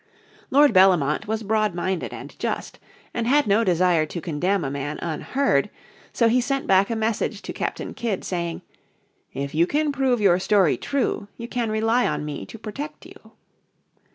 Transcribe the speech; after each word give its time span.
Lord 0.49 0.73
Bellomont 0.73 1.27
was 1.27 1.43
broad 1.43 1.75
minded 1.75 2.11
and 2.11 2.35
just, 2.39 2.79
and 3.13 3.27
had 3.27 3.45
no 3.45 3.63
desire 3.63 4.07
to 4.07 4.19
condemn 4.19 4.63
a 4.63 4.71
man 4.71 4.97
unheard; 4.97 5.69
so 6.11 6.27
he 6.27 6.41
sent 6.41 6.65
back 6.65 6.89
a 6.89 6.95
message 6.95 7.43
to 7.43 7.53
Captain 7.53 7.93
Kidd 7.93 8.23
saying, 8.23 8.63
"If 9.31 9.53
you 9.53 9.67
can 9.67 9.91
prove 9.91 10.19
your 10.19 10.39
story 10.39 10.75
true 10.75 11.27
you 11.37 11.47
can 11.47 11.69
rely 11.69 12.07
on 12.07 12.25
me 12.25 12.47
to 12.47 12.57
protect 12.57 13.05
you." 13.05 13.33